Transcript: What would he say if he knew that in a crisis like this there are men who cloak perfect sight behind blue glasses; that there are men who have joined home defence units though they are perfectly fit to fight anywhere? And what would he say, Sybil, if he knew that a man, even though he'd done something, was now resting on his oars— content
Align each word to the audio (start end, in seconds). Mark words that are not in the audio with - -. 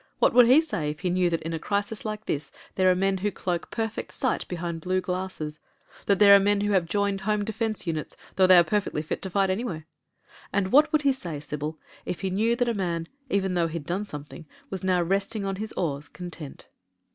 What 0.17 0.33
would 0.33 0.47
he 0.47 0.61
say 0.61 0.89
if 0.89 1.01
he 1.01 1.11
knew 1.11 1.29
that 1.29 1.43
in 1.43 1.53
a 1.53 1.59
crisis 1.59 2.03
like 2.03 2.25
this 2.25 2.51
there 2.73 2.89
are 2.89 2.95
men 2.95 3.19
who 3.19 3.29
cloak 3.29 3.69
perfect 3.69 4.13
sight 4.13 4.47
behind 4.47 4.81
blue 4.81 4.99
glasses; 4.99 5.59
that 6.07 6.17
there 6.17 6.33
are 6.35 6.39
men 6.39 6.61
who 6.61 6.71
have 6.71 6.87
joined 6.87 7.21
home 7.21 7.45
defence 7.45 7.85
units 7.85 8.17
though 8.35 8.47
they 8.47 8.57
are 8.57 8.63
perfectly 8.63 9.03
fit 9.03 9.21
to 9.21 9.29
fight 9.29 9.51
anywhere? 9.51 9.85
And 10.51 10.71
what 10.71 10.91
would 10.91 11.03
he 11.03 11.13
say, 11.13 11.39
Sybil, 11.39 11.77
if 12.03 12.21
he 12.21 12.31
knew 12.31 12.55
that 12.55 12.67
a 12.67 12.73
man, 12.73 13.09
even 13.29 13.53
though 13.53 13.67
he'd 13.67 13.85
done 13.85 14.07
something, 14.07 14.47
was 14.71 14.83
now 14.83 15.03
resting 15.03 15.45
on 15.45 15.57
his 15.57 15.71
oars— 15.73 16.09
content 16.09 16.67